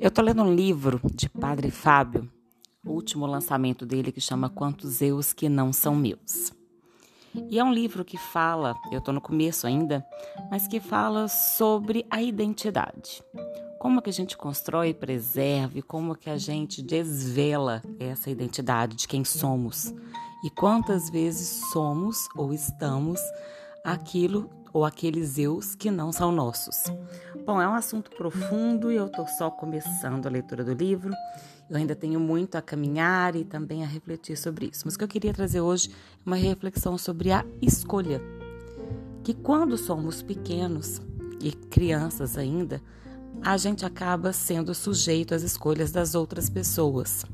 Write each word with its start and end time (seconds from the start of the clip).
Eu 0.00 0.08
estou 0.08 0.24
lendo 0.24 0.42
um 0.42 0.54
livro 0.54 0.98
de 1.12 1.28
Padre 1.28 1.70
Fábio, 1.70 2.26
o 2.82 2.92
último 2.92 3.26
lançamento 3.26 3.84
dele 3.84 4.10
que 4.10 4.20
chama 4.20 4.48
Quantos 4.48 5.02
Eus 5.02 5.34
que 5.34 5.46
não 5.46 5.74
são 5.74 5.94
meus. 5.94 6.54
E 7.50 7.58
é 7.58 7.62
um 7.62 7.70
livro 7.70 8.02
que 8.02 8.16
fala, 8.16 8.74
eu 8.90 9.00
estou 9.00 9.12
no 9.12 9.20
começo 9.20 9.66
ainda, 9.66 10.02
mas 10.50 10.66
que 10.66 10.80
fala 10.80 11.28
sobre 11.28 12.06
a 12.08 12.22
identidade. 12.22 13.22
Como 13.78 14.00
que 14.00 14.08
a 14.08 14.12
gente 14.12 14.38
constrói 14.38 14.88
e 14.88 14.94
preserva, 14.94 15.82
como 15.82 16.16
que 16.16 16.30
a 16.30 16.38
gente 16.38 16.80
desvela 16.80 17.82
essa 17.98 18.30
identidade 18.30 18.96
de 18.96 19.06
quem 19.06 19.22
somos. 19.22 19.94
E 20.42 20.48
quantas 20.48 21.10
vezes 21.10 21.70
somos 21.70 22.26
ou 22.34 22.54
estamos 22.54 23.20
aquilo 23.84 24.50
ou 24.72 24.84
aqueles 24.84 25.38
eus 25.38 25.74
que 25.74 25.90
não 25.90 26.12
são 26.12 26.30
nossos. 26.30 26.84
Bom, 27.44 27.60
é 27.60 27.66
um 27.66 27.74
assunto 27.74 28.10
profundo 28.10 28.92
e 28.92 28.96
eu 28.96 29.06
estou 29.06 29.26
só 29.26 29.50
começando 29.50 30.26
a 30.26 30.30
leitura 30.30 30.64
do 30.64 30.72
livro. 30.72 31.12
Eu 31.68 31.76
ainda 31.76 31.94
tenho 31.94 32.20
muito 32.20 32.56
a 32.56 32.62
caminhar 32.62 33.34
e 33.36 33.44
também 33.44 33.82
a 33.82 33.86
refletir 33.86 34.36
sobre 34.36 34.66
isso. 34.66 34.82
Mas 34.84 34.94
o 34.94 34.98
que 34.98 35.04
eu 35.04 35.08
queria 35.08 35.32
trazer 35.32 35.60
hoje 35.60 35.90
é 35.90 35.92
uma 36.28 36.36
reflexão 36.36 36.96
sobre 36.98 37.32
a 37.32 37.44
escolha. 37.60 38.20
Que 39.22 39.34
quando 39.34 39.76
somos 39.76 40.22
pequenos 40.22 41.00
e 41.40 41.52
crianças 41.52 42.36
ainda, 42.36 42.82
a 43.42 43.56
gente 43.56 43.84
acaba 43.84 44.32
sendo 44.32 44.74
sujeito 44.74 45.34
às 45.34 45.42
escolhas 45.42 45.90
das 45.90 46.14
outras 46.14 46.50
pessoas. 46.50 47.24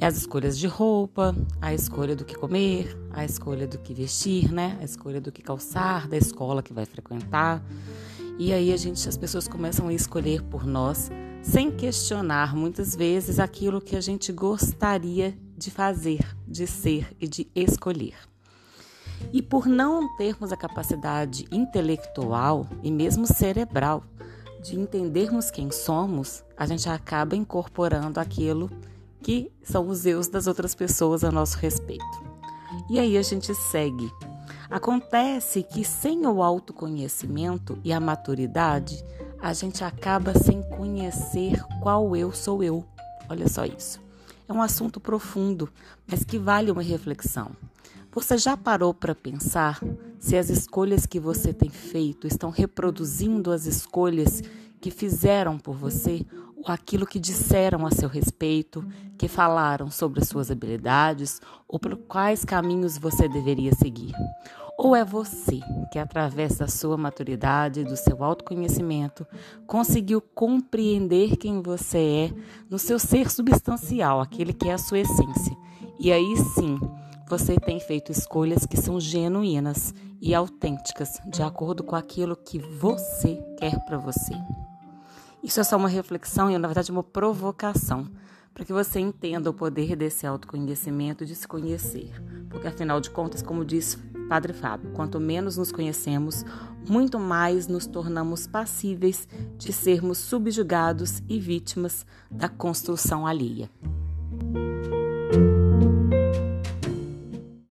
As 0.00 0.16
escolhas 0.16 0.58
de 0.58 0.66
roupa, 0.66 1.34
a 1.60 1.74
escolha 1.74 2.14
do 2.14 2.24
que 2.24 2.34
comer, 2.34 2.96
a 3.10 3.24
escolha 3.24 3.66
do 3.66 3.78
que 3.78 3.94
vestir, 3.94 4.52
né? 4.52 4.76
A 4.80 4.84
escolha 4.84 5.20
do 5.20 5.32
que 5.32 5.42
calçar, 5.42 6.06
da 6.06 6.16
escola 6.16 6.62
que 6.62 6.72
vai 6.72 6.84
frequentar. 6.84 7.64
E 8.38 8.52
aí 8.52 8.72
a 8.72 8.76
gente, 8.76 9.08
as 9.08 9.16
pessoas 9.16 9.48
começam 9.48 9.88
a 9.88 9.94
escolher 9.94 10.42
por 10.42 10.66
nós, 10.66 11.10
sem 11.42 11.70
questionar 11.70 12.54
muitas 12.54 12.94
vezes 12.94 13.38
aquilo 13.38 13.80
que 13.80 13.96
a 13.96 14.00
gente 14.00 14.30
gostaria 14.32 15.36
de 15.56 15.70
fazer, 15.70 16.20
de 16.46 16.66
ser 16.66 17.16
e 17.18 17.26
de 17.26 17.50
escolher. 17.54 18.16
E 19.32 19.40
por 19.40 19.66
não 19.66 20.16
termos 20.16 20.52
a 20.52 20.56
capacidade 20.56 21.46
intelectual 21.50 22.68
e 22.82 22.90
mesmo 22.90 23.26
cerebral 23.26 24.04
de 24.62 24.78
entendermos 24.78 25.50
quem 25.50 25.70
somos, 25.70 26.44
a 26.56 26.66
gente 26.66 26.88
acaba 26.88 27.34
incorporando 27.34 28.20
aquilo 28.20 28.70
que 29.22 29.50
são 29.62 29.88
os 29.88 30.06
eus 30.06 30.28
das 30.28 30.46
outras 30.46 30.74
pessoas 30.74 31.24
a 31.24 31.30
nosso 31.30 31.58
respeito. 31.58 32.04
E 32.88 32.98
aí 32.98 33.16
a 33.16 33.22
gente 33.22 33.54
segue. 33.54 34.10
Acontece 34.70 35.62
que 35.62 35.84
sem 35.84 36.26
o 36.26 36.42
autoconhecimento 36.42 37.78
e 37.84 37.92
a 37.92 38.00
maturidade, 38.00 39.04
a 39.40 39.52
gente 39.52 39.84
acaba 39.84 40.34
sem 40.38 40.62
conhecer 40.62 41.62
qual 41.80 42.16
eu 42.16 42.32
sou 42.32 42.62
eu. 42.62 42.84
Olha 43.28 43.48
só 43.48 43.64
isso. 43.64 44.00
É 44.48 44.52
um 44.52 44.62
assunto 44.62 45.00
profundo, 45.00 45.68
mas 46.06 46.24
que 46.24 46.38
vale 46.38 46.70
uma 46.70 46.82
reflexão. 46.82 47.50
Você 48.12 48.38
já 48.38 48.56
parou 48.56 48.94
para 48.94 49.14
pensar 49.14 49.80
se 50.18 50.36
as 50.36 50.48
escolhas 50.48 51.04
que 51.04 51.20
você 51.20 51.52
tem 51.52 51.68
feito 51.68 52.26
estão 52.26 52.50
reproduzindo 52.50 53.52
as 53.52 53.66
escolhas 53.66 54.42
que 54.80 54.90
fizeram 54.90 55.58
por 55.58 55.76
você 55.76 56.24
aquilo 56.72 57.06
que 57.06 57.18
disseram 57.18 57.86
a 57.86 57.90
seu 57.90 58.08
respeito, 58.08 58.84
que 59.16 59.28
falaram 59.28 59.90
sobre 59.90 60.20
as 60.20 60.28
suas 60.28 60.50
habilidades 60.50 61.40
ou 61.68 61.78
por 61.78 61.96
quais 61.96 62.44
caminhos 62.44 62.98
você 62.98 63.28
deveria 63.28 63.72
seguir. 63.74 64.14
Ou 64.78 64.94
é 64.94 65.02
você 65.02 65.60
que, 65.90 65.98
através 65.98 66.58
da 66.58 66.68
sua 66.68 66.98
maturidade, 66.98 67.82
do 67.82 67.96
seu 67.96 68.22
autoconhecimento, 68.22 69.26
conseguiu 69.66 70.20
compreender 70.20 71.36
quem 71.36 71.62
você 71.62 72.30
é 72.30 72.34
no 72.68 72.78
seu 72.78 72.98
ser 72.98 73.30
substancial, 73.30 74.20
aquele 74.20 74.52
que 74.52 74.68
é 74.68 74.74
a 74.74 74.78
sua 74.78 74.98
essência. 74.98 75.56
E 75.98 76.12
aí 76.12 76.36
sim, 76.54 76.78
você 77.26 77.58
tem 77.58 77.80
feito 77.80 78.12
escolhas 78.12 78.66
que 78.66 78.76
são 78.76 79.00
genuínas 79.00 79.94
e 80.20 80.34
autênticas, 80.34 81.20
de 81.26 81.42
acordo 81.42 81.82
com 81.82 81.96
aquilo 81.96 82.36
que 82.36 82.58
você 82.58 83.42
quer 83.58 83.82
para 83.86 83.96
você. 83.96 84.34
Isso 85.46 85.60
é 85.60 85.62
só 85.62 85.76
uma 85.76 85.88
reflexão 85.88 86.50
e, 86.50 86.58
na 86.58 86.66
verdade, 86.66 86.90
uma 86.90 87.04
provocação 87.04 88.10
para 88.52 88.64
que 88.64 88.72
você 88.72 88.98
entenda 88.98 89.48
o 89.48 89.54
poder 89.54 89.94
desse 89.94 90.26
autoconhecimento 90.26 91.24
de 91.24 91.36
se 91.36 91.46
conhecer. 91.46 92.10
Porque, 92.50 92.66
afinal 92.66 93.00
de 93.00 93.10
contas, 93.10 93.42
como 93.42 93.64
diz 93.64 93.96
Padre 94.28 94.52
Fábio, 94.52 94.90
quanto 94.90 95.20
menos 95.20 95.56
nos 95.56 95.70
conhecemos, 95.70 96.44
muito 96.88 97.20
mais 97.20 97.68
nos 97.68 97.86
tornamos 97.86 98.48
passíveis 98.48 99.28
de 99.56 99.72
sermos 99.72 100.18
subjugados 100.18 101.22
e 101.28 101.38
vítimas 101.38 102.04
da 102.28 102.48
construção 102.48 103.24
alheia. 103.24 103.70